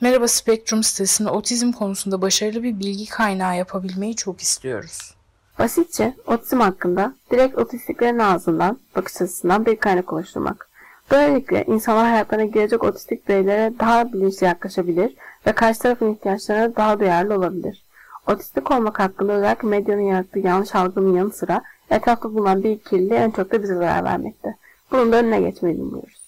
Merhaba 0.00 0.28
Spektrum 0.28 0.82
sitesini 0.82 1.28
otizm 1.28 1.72
konusunda 1.72 2.22
başarılı 2.22 2.62
bir 2.62 2.80
bilgi 2.80 3.06
kaynağı 3.06 3.56
yapabilmeyi 3.56 4.16
çok 4.16 4.40
istiyoruz. 4.40 5.14
Basitçe 5.58 6.14
otizm 6.26 6.60
hakkında 6.60 7.14
direkt 7.30 7.58
otistiklerin 7.58 8.18
ağzından, 8.18 8.78
bakış 8.96 9.22
açısından 9.22 9.66
bir 9.66 9.76
kaynak 9.76 10.12
oluşturmak. 10.12 10.68
Böylelikle 11.10 11.64
insanlar 11.64 12.06
hayatlarına 12.06 12.44
girecek 12.44 12.84
otistik 12.84 13.28
bireylere 13.28 13.72
daha 13.78 14.12
bilinçli 14.12 14.44
yaklaşabilir 14.44 15.14
ve 15.46 15.52
karşı 15.52 15.78
tarafın 15.78 16.14
ihtiyaçlarına 16.14 16.76
daha 16.76 17.00
duyarlı 17.00 17.34
olabilir. 17.34 17.83
Otistik 18.28 18.70
olmak 18.70 18.98
hakkında 18.98 19.32
özellikle 19.32 19.68
medyanın 19.68 20.02
yarattığı 20.02 20.38
yanlış 20.38 20.74
algının 20.74 21.16
yanı 21.16 21.32
sıra 21.32 21.62
etrafta 21.90 22.34
bulunan 22.34 22.64
bir 22.64 22.78
kirliliği 22.78 23.18
en 23.18 23.30
çok 23.30 23.52
da 23.52 23.62
bize 23.62 23.74
zarar 23.74 24.04
vermekte. 24.04 24.56
Bunun 24.90 25.12
da 25.12 25.16
önüne 25.16 25.40
geçmeyi 25.40 25.80
umuyoruz. 25.80 26.24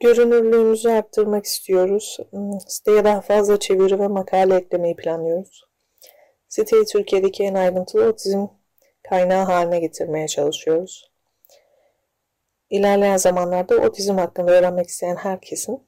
Görünürlüğümüzü 0.00 0.88
arttırmak 0.88 1.44
istiyoruz. 1.44 2.18
Hmm, 2.30 2.60
siteye 2.60 3.04
daha 3.04 3.20
fazla 3.20 3.58
çeviri 3.58 3.98
ve 3.98 4.08
makale 4.08 4.56
eklemeyi 4.56 4.96
planlıyoruz. 4.96 5.64
Siteyi 6.48 6.84
Türkiye'deki 6.84 7.44
en 7.44 7.54
ayrıntılı 7.54 8.04
otizm 8.04 8.46
kaynağı 9.08 9.44
haline 9.44 9.80
getirmeye 9.80 10.28
çalışıyoruz. 10.28 11.10
İlerleyen 12.70 13.16
zamanlarda 13.16 13.76
otizm 13.76 14.16
hakkında 14.16 14.52
öğrenmek 14.52 14.88
isteyen 14.88 15.16
herkesin 15.16 15.82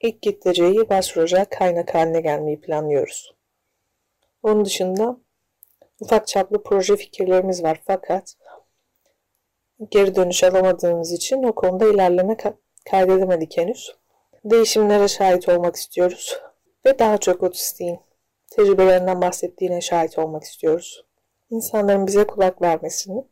ilk 0.00 0.22
kitleceği 0.22 0.88
başvuracak 0.90 1.50
kaynak 1.50 1.94
haline 1.94 2.20
gelmeyi 2.20 2.60
planlıyoruz. 2.60 3.33
Onun 4.44 4.64
dışında 4.64 5.16
ufak 6.00 6.26
çaplı 6.26 6.62
proje 6.62 6.96
fikirlerimiz 6.96 7.62
var 7.62 7.80
fakat 7.86 8.36
geri 9.90 10.14
dönüş 10.16 10.44
alamadığımız 10.44 11.12
için 11.12 11.42
o 11.42 11.54
konuda 11.54 11.86
ilerleme 11.86 12.36
kaydedemedik 12.90 13.56
henüz. 13.56 13.96
Değişimlere 14.44 15.08
şahit 15.08 15.48
olmak 15.48 15.76
istiyoruz 15.76 16.40
ve 16.86 16.98
daha 16.98 17.18
çok 17.18 17.42
otistiğin 17.42 18.00
tecrübelerinden 18.50 19.20
bahsettiğine 19.20 19.80
şahit 19.80 20.18
olmak 20.18 20.42
istiyoruz. 20.42 21.04
İnsanların 21.50 22.06
bize 22.06 22.26
kulak 22.26 22.62
vermesini, 22.62 23.24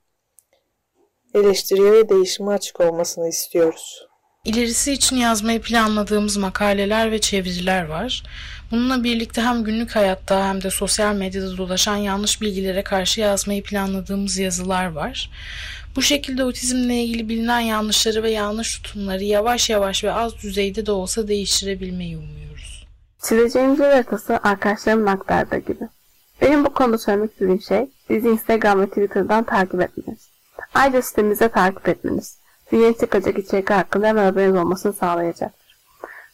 eleştiriye 1.35 1.93
ve 1.93 2.09
değişime 2.09 2.53
açık 2.53 2.81
olmasını 2.81 3.29
istiyoruz. 3.29 4.12
İlerisi 4.45 4.93
için 4.93 5.17
yazmayı 5.17 5.61
planladığımız 5.61 6.37
makaleler 6.37 7.13
ve 7.13 7.21
çeviriler 7.21 7.87
var. 7.87 8.23
Bununla 8.71 9.05
birlikte 9.05 9.43
hem 9.43 9.65
günlük 9.65 9.97
hayatta 9.97 10.49
hem 10.49 10.63
de 10.63 10.71
sosyal 10.71 11.15
medyada 11.15 11.57
dolaşan 11.57 11.97
yanlış 11.97 12.41
bilgilere 12.41 12.83
karşı 12.83 13.21
yazmayı 13.21 13.63
planladığımız 13.63 14.39
yazılar 14.39 14.87
var. 14.87 15.31
Bu 15.97 16.03
şekilde 16.03 16.45
otizmle 16.45 17.05
ilgili 17.05 17.29
bilinen 17.29 17.61
yanlışları 17.61 18.23
ve 18.23 18.31
yanlış 18.31 18.79
tutumları 18.79 19.25
yavaş 19.25 19.71
yavaş 19.71 20.05
ve 20.05 20.13
az 20.13 20.37
düzeyde 20.43 20.87
de 20.87 20.93
olsa 20.93 21.29
değiştirebilmeyi 21.29 22.17
umuyoruz. 22.17 22.87
Çizeceğimiz 23.23 23.79
yol 23.79 23.87
haritası 23.87 24.41
arkadaşlarımın 24.43 25.07
aktardığı 25.07 25.59
gibi. 25.59 25.85
Benim 26.41 26.65
bu 26.65 26.75
konuda 26.75 26.99
söylemek 26.99 27.33
istediğim 27.33 27.63
şey 27.63 27.87
bizi 28.11 28.29
Instagram 28.29 28.81
ve 28.81 28.87
Twitter'dan 28.89 29.45
takip 29.45 29.81
etmeniz. 29.81 30.29
Ayrıca 30.75 31.03
sitemize 31.03 31.49
takip 31.49 31.89
etmeniz. 31.89 32.42
Yeni 32.73 32.97
çıkacak 32.99 33.39
içerikler 33.39 33.77
hakkında 33.77 34.07
hemen 34.07 34.25
haberiniz 34.25 34.57
olmasını 34.57 34.93
sağlayacaktır. 34.93 35.77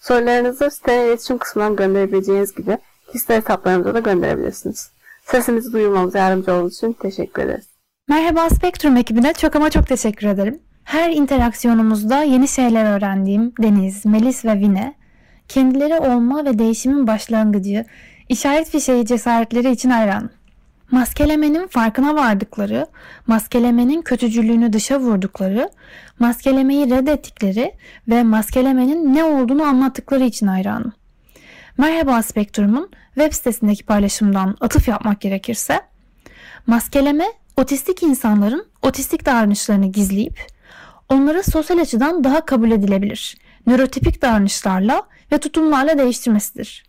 Sorularınızı 0.01 0.71
site 0.71 1.07
iletişim 1.07 1.39
kısmından 1.39 1.77
gönderebileceğiniz 1.77 2.55
gibi 2.55 2.79
kişisel 3.13 3.37
hesaplarımıza 3.37 3.95
da 3.95 3.99
gönderebilirsiniz. 3.99 4.91
Sesimizi 5.25 5.73
duyurmamıza 5.73 6.19
yardımcı 6.19 6.53
olduğunuz 6.53 6.77
için 6.77 6.93
teşekkür 6.93 7.43
ederiz. 7.43 7.67
Merhaba 8.09 8.51
Spektrum 8.51 8.97
ekibine 8.97 9.33
çok 9.33 9.57
ama 9.57 9.71
çok 9.71 9.87
teşekkür 9.87 10.27
ederim. 10.27 10.59
Her 10.85 11.11
interaksiyonumuzda 11.11 12.23
yeni 12.23 12.49
şeyler 12.49 12.97
öğrendiğim 12.97 13.53
Deniz, 13.63 14.07
Melis 14.07 14.45
ve 14.45 14.55
Vine, 14.55 14.95
kendileri 15.49 15.95
olma 15.95 16.45
ve 16.45 16.59
değişimin 16.59 17.07
başlangıcı, 17.07 17.85
işaret 18.29 18.71
fişeği 18.71 19.07
cesaretleri 19.07 19.71
için 19.71 19.91
hayran. 19.91 20.31
Maskelemenin 20.91 21.67
farkına 21.67 22.15
vardıkları, 22.15 22.87
maskelemenin 23.27 24.03
kötücülüğünü 24.03 24.73
dışa 24.73 25.01
vurdukları, 25.01 25.71
maskelemeyi 26.19 26.91
reddettikleri 26.91 27.73
ve 28.09 28.23
maskelemenin 28.23 29.15
ne 29.15 29.25
olduğunu 29.25 29.63
anlattıkları 29.63 30.25
için 30.25 30.47
hayranım. 30.47 30.93
Merhaba 31.79 32.23
Spektrum'un 32.23 32.91
web 33.15 33.33
sitesindeki 33.33 33.85
paylaşımdan 33.85 34.57
atıf 34.61 34.89
yapmak 34.89 35.21
gerekirse, 35.21 35.81
maskeleme 36.67 37.27
otistik 37.57 38.03
insanların 38.03 38.67
otistik 38.83 39.27
davranışlarını 39.27 39.87
gizleyip 39.87 40.47
onları 41.09 41.43
sosyal 41.43 41.79
açıdan 41.79 42.25
daha 42.25 42.45
kabul 42.45 42.71
edilebilir, 42.71 43.37
nörotipik 43.67 44.23
davranışlarla 44.23 45.03
ve 45.33 45.39
tutumlarla 45.39 45.99
değiştirmesidir. 45.99 46.88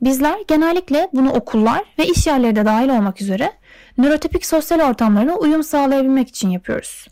Bizler 0.00 0.38
genellikle 0.48 1.08
bunu 1.12 1.32
okullar 1.32 1.84
ve 1.98 2.06
iş 2.06 2.26
yerleri 2.26 2.56
de 2.56 2.64
dahil 2.64 2.88
olmak 2.88 3.20
üzere 3.20 3.52
nörotipik 3.98 4.46
sosyal 4.46 4.80
ortamlarına 4.80 5.34
uyum 5.34 5.62
sağlayabilmek 5.62 6.28
için 6.28 6.50
yapıyoruz. 6.50 7.06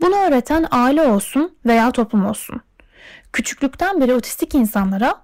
Bunu 0.00 0.14
öğreten 0.16 0.66
aile 0.70 1.02
olsun 1.02 1.56
veya 1.66 1.90
toplum 1.90 2.26
olsun. 2.26 2.60
Küçüklükten 3.32 4.00
beri 4.00 4.14
otistik 4.14 4.54
insanlara 4.54 5.14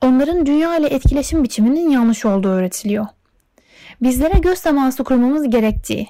onların 0.00 0.46
dünya 0.46 0.76
ile 0.76 0.86
etkileşim 0.86 1.44
biçiminin 1.44 1.90
yanlış 1.90 2.24
olduğu 2.24 2.48
öğretiliyor. 2.48 3.06
Bizlere 4.02 4.38
göz 4.38 4.60
teması 4.60 5.04
kurmamız 5.04 5.50
gerektiği, 5.50 6.08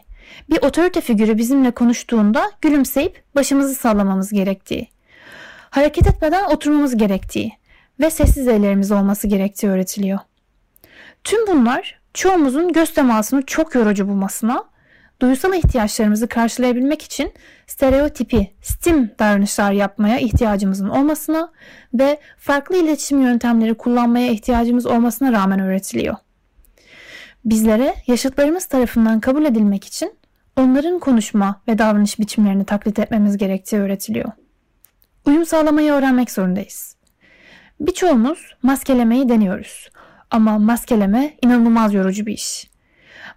bir 0.50 0.62
otorite 0.62 1.00
figürü 1.00 1.38
bizimle 1.38 1.70
konuştuğunda 1.70 2.50
gülümseyip 2.60 3.22
başımızı 3.34 3.74
sallamamız 3.74 4.32
gerektiği, 4.32 4.88
hareket 5.70 6.06
etmeden 6.06 6.44
oturmamız 6.44 6.96
gerektiği 6.96 7.59
ve 8.00 8.10
sessiz 8.10 8.48
ellerimiz 8.48 8.92
olması 8.92 9.26
gerektiği 9.28 9.68
öğretiliyor. 9.68 10.18
Tüm 11.24 11.46
bunlar 11.46 12.00
çoğumuzun 12.14 12.72
göz 12.72 12.94
temasını 12.94 13.42
çok 13.46 13.74
yorucu 13.74 14.08
bulmasına, 14.08 14.64
duysal 15.22 15.54
ihtiyaçlarımızı 15.54 16.28
karşılayabilmek 16.28 17.02
için 17.02 17.32
stereotipi, 17.66 18.50
stim 18.62 19.10
davranışlar 19.18 19.72
yapmaya 19.72 20.18
ihtiyacımızın 20.18 20.88
olmasına 20.88 21.52
ve 21.94 22.20
farklı 22.38 22.76
iletişim 22.76 23.22
yöntemleri 23.22 23.74
kullanmaya 23.74 24.30
ihtiyacımız 24.30 24.86
olmasına 24.86 25.32
rağmen 25.32 25.60
öğretiliyor. 25.60 26.16
Bizlere 27.44 27.94
yaşıtlarımız 28.06 28.66
tarafından 28.66 29.20
kabul 29.20 29.44
edilmek 29.44 29.84
için 29.84 30.14
onların 30.56 30.98
konuşma 30.98 31.62
ve 31.68 31.78
davranış 31.78 32.18
biçimlerini 32.18 32.64
taklit 32.64 32.98
etmemiz 32.98 33.36
gerektiği 33.36 33.76
öğretiliyor. 33.76 34.30
Uyum 35.26 35.46
sağlamayı 35.46 35.92
öğrenmek 35.92 36.30
zorundayız. 36.30 36.99
Birçoğumuz 37.80 38.54
maskelemeyi 38.62 39.28
deniyoruz. 39.28 39.90
Ama 40.30 40.58
maskeleme 40.58 41.34
inanılmaz 41.42 41.94
yorucu 41.94 42.26
bir 42.26 42.32
iş. 42.32 42.70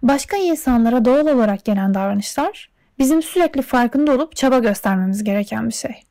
Başka 0.02 0.36
insanlara 0.36 1.04
doğal 1.04 1.26
olarak 1.26 1.64
gelen 1.64 1.94
davranışlar 1.94 2.70
bizim 2.98 3.22
sürekli 3.22 3.62
farkında 3.62 4.12
olup 4.12 4.36
çaba 4.36 4.58
göstermemiz 4.58 5.24
gereken 5.24 5.68
bir 5.68 5.74
şey. 5.74 6.02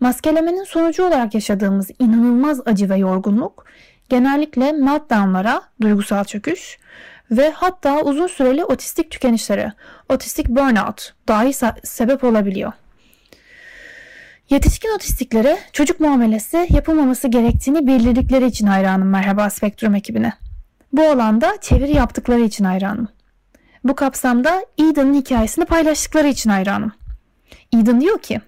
Maskelemenin 0.00 0.64
sonucu 0.64 1.06
olarak 1.06 1.34
yaşadığımız 1.34 1.90
inanılmaz 1.98 2.60
acı 2.66 2.90
ve 2.90 2.96
yorgunluk 2.96 3.64
genellikle 4.08 4.72
meltdownlara, 4.72 5.62
duygusal 5.80 6.24
çöküş 6.24 6.78
ve 7.30 7.50
hatta 7.50 8.02
uzun 8.02 8.26
süreli 8.26 8.64
otistik 8.64 9.10
tükenişlere, 9.10 9.72
otistik 10.08 10.48
burnout 10.48 11.14
dahi 11.28 11.52
sebep 11.84 12.24
olabiliyor. 12.24 12.72
Yetişkin 14.50 14.94
otistiklere 14.94 15.58
çocuk 15.72 16.00
muamelesi 16.00 16.66
yapılmaması 16.70 17.28
gerektiğini 17.28 17.86
bildirdikleri 17.86 18.46
için 18.46 18.66
hayranım 18.66 19.08
Merhaba 19.08 19.50
Spektrum 19.50 19.94
ekibine. 19.94 20.32
Bu 20.92 21.02
alanda 21.02 21.56
çeviri 21.60 21.96
yaptıkları 21.96 22.40
için 22.40 22.64
hayranım. 22.64 23.08
Bu 23.84 23.94
kapsamda 23.94 24.66
Eden'ın 24.78 25.14
hikayesini 25.14 25.64
paylaştıkları 25.64 26.28
için 26.28 26.50
hayranım. 26.50 26.92
Eden 27.72 28.00
diyor 28.00 28.22
ki, 28.22 28.40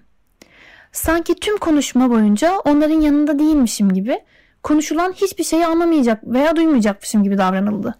sanki 0.91 1.35
tüm 1.35 1.57
konuşma 1.57 2.09
boyunca 2.09 2.57
onların 2.57 3.01
yanında 3.01 3.39
değilmişim 3.39 3.93
gibi 3.93 4.19
konuşulan 4.63 5.13
hiçbir 5.13 5.43
şeyi 5.43 5.65
anlamayacak 5.65 6.23
veya 6.23 6.55
duymayacakmışım 6.55 7.23
gibi 7.23 7.37
davranıldı. 7.37 7.95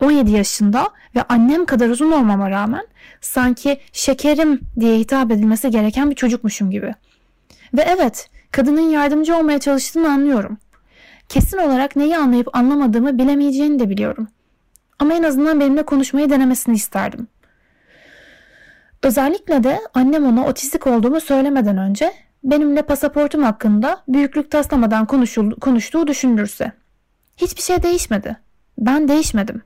17 0.00 0.30
yaşında 0.30 0.90
ve 1.16 1.22
annem 1.22 1.66
kadar 1.66 1.88
uzun 1.88 2.12
olmama 2.12 2.50
rağmen 2.50 2.86
sanki 3.20 3.80
şekerim 3.92 4.60
diye 4.80 4.98
hitap 4.98 5.30
edilmesi 5.30 5.70
gereken 5.70 6.10
bir 6.10 6.16
çocukmuşum 6.16 6.70
gibi. 6.70 6.94
Ve 7.74 7.82
evet 7.82 8.30
kadının 8.50 8.90
yardımcı 8.90 9.36
olmaya 9.36 9.58
çalıştığını 9.58 10.12
anlıyorum. 10.12 10.58
Kesin 11.28 11.58
olarak 11.58 11.96
neyi 11.96 12.16
anlayıp 12.16 12.56
anlamadığımı 12.56 13.18
bilemeyeceğini 13.18 13.78
de 13.78 13.90
biliyorum. 13.90 14.28
Ama 14.98 15.14
en 15.14 15.22
azından 15.22 15.60
benimle 15.60 15.82
konuşmayı 15.82 16.30
denemesini 16.30 16.74
isterdim. 16.74 17.28
Özellikle 19.02 19.64
de 19.64 19.80
annem 19.94 20.26
ona 20.26 20.46
otistik 20.46 20.86
olduğumu 20.86 21.20
söylemeden 21.20 21.78
önce 21.78 22.12
benimle 22.44 22.82
pasaportum 22.82 23.42
hakkında 23.42 24.02
büyüklük 24.08 24.50
taslamadan 24.50 25.06
konuştuğu 25.60 26.06
düşünülürse. 26.06 26.72
Hiçbir 27.36 27.62
şey 27.62 27.82
değişmedi. 27.82 28.36
Ben 28.78 29.08
değişmedim 29.08 29.62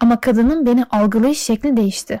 ama 0.00 0.20
kadının 0.20 0.66
beni 0.66 0.84
algılayış 0.84 1.38
şekli 1.38 1.76
değişti. 1.76 2.20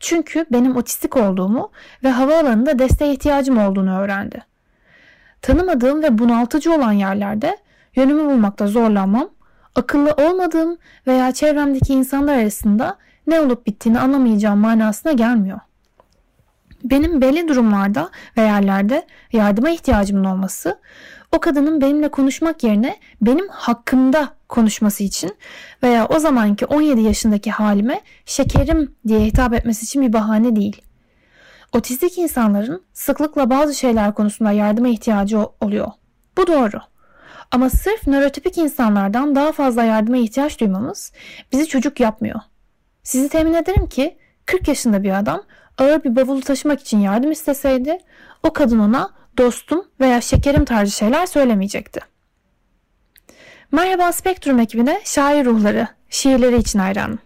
Çünkü 0.00 0.46
benim 0.52 0.76
otistik 0.76 1.16
olduğumu 1.16 1.70
ve 2.04 2.10
havaalanında 2.10 2.78
desteğe 2.78 3.12
ihtiyacım 3.12 3.58
olduğunu 3.58 3.98
öğrendi. 3.98 4.42
Tanımadığım 5.44 6.02
ve 6.02 6.18
bunaltıcı 6.18 6.72
olan 6.72 6.92
yerlerde 6.92 7.58
yönümü 7.96 8.24
bulmakta 8.24 8.66
zorlanmam, 8.66 9.28
akıllı 9.74 10.12
olmadığım 10.12 10.76
veya 11.06 11.32
çevremdeki 11.32 11.92
insanlar 11.92 12.38
arasında 12.38 12.98
ne 13.26 13.40
olup 13.40 13.66
bittiğini 13.66 14.00
anlamayacağım 14.00 14.58
manasına 14.58 15.12
gelmiyor. 15.12 15.60
Benim 16.84 17.20
belli 17.20 17.48
durumlarda 17.48 18.10
ve 18.36 18.42
yerlerde 18.42 19.06
yardıma 19.32 19.70
ihtiyacımın 19.70 20.24
olması 20.24 20.78
o 21.32 21.40
kadının 21.40 21.80
benimle 21.80 22.08
konuşmak 22.08 22.64
yerine 22.64 22.96
benim 23.20 23.48
hakkımda 23.48 24.28
konuşması 24.48 25.04
için 25.04 25.36
veya 25.82 26.06
o 26.06 26.18
zamanki 26.18 26.66
17 26.66 27.00
yaşındaki 27.00 27.50
halime 27.50 28.00
şekerim 28.26 28.94
diye 29.08 29.20
hitap 29.20 29.54
etmesi 29.54 29.84
için 29.84 30.02
bir 30.02 30.12
bahane 30.12 30.56
değil. 30.56 30.82
Otistik 31.74 32.18
insanların 32.18 32.84
sıklıkla 32.92 33.50
bazı 33.50 33.74
şeyler 33.74 34.14
konusunda 34.14 34.52
yardıma 34.52 34.88
ihtiyacı 34.88 35.38
oluyor. 35.60 35.88
Bu 36.38 36.46
doğru. 36.46 36.80
Ama 37.50 37.70
sırf 37.70 38.06
nörotipik 38.06 38.58
insanlardan 38.58 39.34
daha 39.34 39.52
fazla 39.52 39.84
yardıma 39.84 40.16
ihtiyaç 40.16 40.60
duymamız 40.60 41.12
bizi 41.52 41.66
çocuk 41.66 42.00
yapmıyor. 42.00 42.40
Sizi 43.02 43.28
temin 43.28 43.54
ederim 43.54 43.86
ki 43.88 44.18
40 44.46 44.68
yaşında 44.68 45.02
bir 45.02 45.18
adam 45.18 45.42
ağır 45.78 46.04
bir 46.04 46.16
bavulu 46.16 46.40
taşımak 46.40 46.80
için 46.80 46.98
yardım 46.98 47.32
isteseydi 47.32 47.98
o 48.42 48.52
kadın 48.52 48.78
ona 48.78 49.10
dostum 49.38 49.84
veya 50.00 50.20
şekerim 50.20 50.64
tarzı 50.64 50.92
şeyler 50.92 51.26
söylemeyecekti. 51.26 52.00
Merhaba 53.72 54.12
Spektrum 54.12 54.58
ekibine 54.58 55.00
şair 55.04 55.44
ruhları, 55.44 55.88
şiirleri 56.10 56.56
için 56.56 56.78
hayranım. 56.78 57.18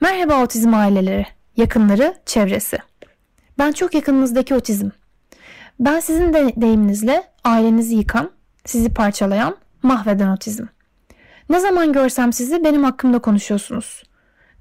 Merhaba 0.00 0.42
otizm 0.42 0.74
aileleri, 0.74 1.26
yakınları, 1.56 2.14
çevresi. 2.26 2.89
Ben 3.60 3.72
çok 3.72 3.94
yakınınızdaki 3.94 4.54
otizm. 4.54 4.88
Ben 5.80 6.00
sizin 6.00 6.32
de 6.32 6.52
deyiminizle 6.56 7.22
ailenizi 7.44 7.94
yıkan, 7.94 8.30
sizi 8.64 8.94
parçalayan, 8.94 9.56
mahveden 9.82 10.28
otizm. 10.28 10.64
Ne 11.50 11.60
zaman 11.60 11.92
görsem 11.92 12.32
sizi 12.32 12.64
benim 12.64 12.84
hakkımda 12.84 13.18
konuşuyorsunuz. 13.18 14.02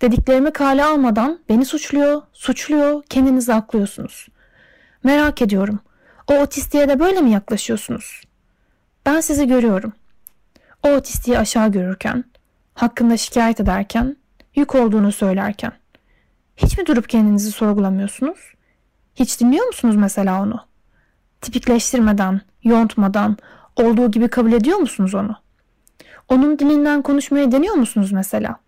Dediklerimi 0.01 0.53
kale 0.53 0.83
almadan 0.83 1.39
beni 1.49 1.65
suçluyor, 1.65 2.21
suçluyor, 2.33 3.03
kendinizi 3.09 3.53
aklıyorsunuz. 3.53 4.27
Merak 5.03 5.41
ediyorum. 5.41 5.79
O 6.27 6.39
otistiğe 6.39 6.89
de 6.89 6.99
böyle 6.99 7.21
mi 7.21 7.31
yaklaşıyorsunuz? 7.31 8.21
Ben 9.05 9.19
sizi 9.19 9.47
görüyorum. 9.47 9.93
O 10.83 10.89
otistiği 10.89 11.39
aşağı 11.39 11.71
görürken, 11.71 12.23
hakkında 12.73 13.17
şikayet 13.17 13.59
ederken, 13.59 14.17
yük 14.55 14.75
olduğunu 14.75 15.11
söylerken. 15.11 15.71
Hiç 16.57 16.77
mi 16.77 16.85
durup 16.85 17.09
kendinizi 17.09 17.51
sorgulamıyorsunuz? 17.51 18.58
Hiç 19.19 19.39
dinliyor 19.39 19.65
musunuz 19.67 19.95
mesela 19.95 20.41
onu? 20.41 20.59
Tipikleştirmeden, 21.41 22.41
yontmadan, 22.63 23.38
olduğu 23.75 24.11
gibi 24.11 24.27
kabul 24.27 24.51
ediyor 24.51 24.77
musunuz 24.77 25.15
onu? 25.15 25.35
Onun 26.29 26.59
dilinden 26.59 27.01
konuşmaya 27.01 27.51
deniyor 27.51 27.75
musunuz 27.75 28.11
mesela? 28.11 28.59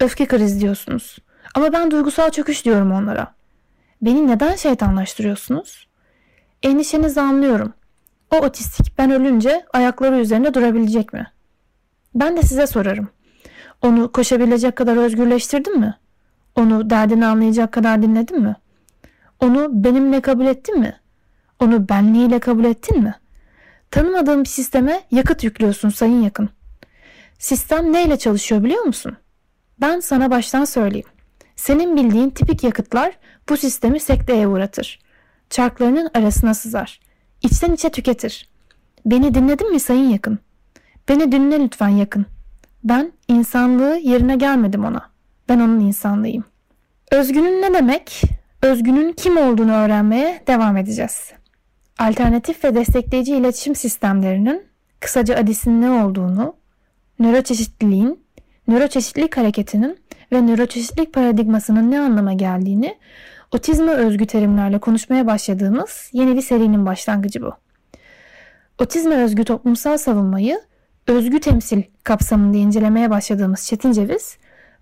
Öfke 0.00 0.26
krizi 0.26 0.60
diyorsunuz. 0.60 1.18
Ama 1.54 1.72
ben 1.72 1.90
duygusal 1.90 2.30
çöküş 2.30 2.64
diyorum 2.64 2.92
onlara. 2.92 3.34
Beni 4.02 4.26
neden 4.28 4.56
şeytanlaştırıyorsunuz? 4.56 5.88
Endişenizi 6.62 7.20
anlıyorum. 7.20 7.72
O 8.30 8.36
otistik 8.36 8.98
ben 8.98 9.10
ölünce 9.10 9.66
ayakları 9.72 10.18
üzerinde 10.18 10.54
durabilecek 10.54 11.12
mi? 11.12 11.26
Ben 12.14 12.36
de 12.36 12.42
size 12.42 12.66
sorarım. 12.66 13.08
Onu 13.82 14.12
koşabilecek 14.12 14.76
kadar 14.76 14.96
özgürleştirdin 14.96 15.78
mi? 15.78 15.98
Onu 16.54 16.90
derdini 16.90 17.26
anlayacak 17.26 17.72
kadar 17.72 18.02
dinledin 18.02 18.40
mi? 18.42 18.56
Onu 19.40 19.84
benimle 19.84 20.20
kabul 20.20 20.46
ettin 20.46 20.78
mi? 20.78 21.00
Onu 21.60 21.88
benliğiyle 21.88 22.38
kabul 22.38 22.64
ettin 22.64 23.02
mi? 23.02 23.14
Tanımadığım 23.90 24.40
bir 24.44 24.48
sisteme 24.48 25.02
yakıt 25.10 25.44
yüklüyorsun 25.44 25.88
sayın 25.88 26.22
yakın. 26.22 26.48
Sistem 27.38 27.92
neyle 27.92 28.18
çalışıyor 28.18 28.64
biliyor 28.64 28.82
musun? 28.82 29.16
Ben 29.80 30.00
sana 30.00 30.30
baştan 30.30 30.64
söyleyeyim. 30.64 31.08
Senin 31.56 31.96
bildiğin 31.96 32.30
tipik 32.30 32.64
yakıtlar 32.64 33.12
bu 33.48 33.56
sistemi 33.56 34.00
sekteye 34.00 34.48
uğratır. 34.48 34.98
Çarklarının 35.50 36.10
arasına 36.14 36.54
sızar. 36.54 37.00
İçten 37.42 37.72
içe 37.72 37.90
tüketir. 37.90 38.48
Beni 39.06 39.34
dinledin 39.34 39.72
mi 39.72 39.80
sayın 39.80 40.08
yakın? 40.10 40.38
Beni 41.08 41.32
dinle 41.32 41.60
lütfen 41.60 41.88
yakın. 41.88 42.26
Ben 42.84 43.12
insanlığı 43.28 43.96
yerine 43.96 44.36
gelmedim 44.36 44.84
ona. 44.84 45.10
Ben 45.48 45.60
onun 45.60 45.80
insanlığıyım. 45.80 46.44
Özgünün 47.10 47.62
ne 47.62 47.74
demek? 47.74 48.22
Özgünün 48.62 49.12
kim 49.12 49.36
olduğunu 49.36 49.72
öğrenmeye 49.72 50.42
devam 50.46 50.76
edeceğiz. 50.76 51.32
Alternatif 51.98 52.64
ve 52.64 52.74
destekleyici 52.74 53.36
iletişim 53.36 53.74
sistemlerinin 53.74 54.62
kısaca 55.00 55.36
ADİS'in 55.36 55.82
ne 55.82 55.90
olduğunu, 55.90 56.56
nöroçeşitliliğin, 57.18 58.24
nöroçeşitlilik 58.68 59.36
hareketinin 59.36 59.98
ve 60.32 60.46
nöroçeşitlilik 60.46 61.14
paradigmasının 61.14 61.90
ne 61.90 62.00
anlama 62.00 62.32
geldiğini 62.32 62.98
otizme 63.52 63.92
özgü 63.92 64.26
terimlerle 64.26 64.78
konuşmaya 64.78 65.26
başladığımız 65.26 66.10
yeni 66.12 66.36
bir 66.36 66.42
serinin 66.42 66.86
başlangıcı 66.86 67.42
bu. 67.42 67.52
Otizme 68.78 69.14
özgü 69.14 69.44
toplumsal 69.44 69.98
savunmayı 69.98 70.60
özgü 71.06 71.40
temsil 71.40 71.82
kapsamında 72.04 72.56
incelemeye 72.56 73.10
başladığımız 73.10 73.66
Çetin 73.66 73.92
Ceviz, 73.92 74.38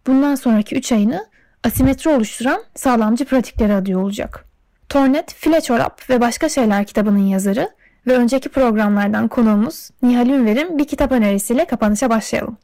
bundan 0.07 0.35
sonraki 0.35 0.77
3 0.77 0.93
ayını 0.93 1.27
asimetri 1.65 2.11
oluşturan 2.11 2.63
sağlamcı 2.75 3.25
pratikleri 3.25 3.75
adıyor 3.75 4.03
olacak. 4.03 4.45
Tornet, 4.89 5.35
File 5.35 5.61
Çorap 5.61 6.11
ve 6.11 6.21
Başka 6.21 6.49
Şeyler 6.49 6.85
kitabının 6.85 7.27
yazarı 7.27 7.71
ve 8.07 8.17
önceki 8.17 8.49
programlardan 8.49 9.29
konuğumuz 9.29 9.91
Nihal 10.03 10.29
Ünver'in 10.29 10.79
bir 10.79 10.85
kitap 10.85 11.13
önerisiyle 11.13 11.65
kapanışa 11.65 12.11
başlayalım. 12.11 12.57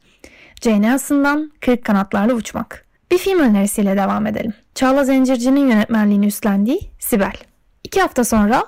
Jane 0.61 0.93
Austen'dan 0.93 1.51
Kırık 1.61 1.85
Kanatlarla 1.85 2.33
Uçmak. 2.33 2.85
Bir 3.11 3.17
film 3.17 3.39
önerisiyle 3.39 3.97
devam 3.97 4.27
edelim. 4.27 4.53
Çağla 4.75 5.03
Zencirci'nin 5.03 5.69
yönetmenliğini 5.69 6.25
üstlendiği 6.25 6.79
Sibel. 6.99 7.33
İki 7.83 8.01
hafta 8.01 8.23
sonra 8.23 8.63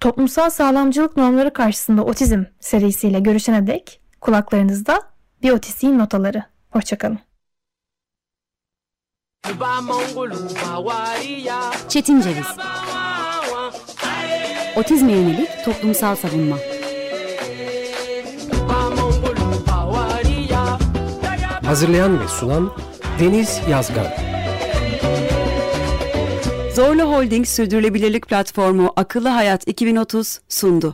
toplumsal 0.00 0.50
sağlamcılık 0.50 1.16
normları 1.16 1.52
karşısında 1.52 2.04
otizm 2.04 2.44
serisiyle 2.60 3.20
görüşene 3.20 3.66
dek 3.66 4.00
kulaklarınızda 4.20 5.02
bir 5.42 5.50
otistiğin 5.50 5.98
notaları. 5.98 6.42
Hoşçakalın. 6.70 7.31
Çetin 11.88 12.20
Ceviz 12.20 12.46
Otizme 14.76 15.12
yönelik 15.12 15.48
toplumsal 15.64 16.16
savunma 16.16 16.56
Hazırlayan 21.64 22.20
ve 22.20 22.28
sunan 22.28 22.72
Deniz 23.20 23.60
Yazgan. 23.70 24.06
Zorlu 26.74 27.02
Holding 27.02 27.46
Sürdürülebilirlik 27.46 28.28
Platformu 28.28 28.92
Akıllı 28.96 29.28
Hayat 29.28 29.68
2030 29.68 30.40
sundu. 30.48 30.90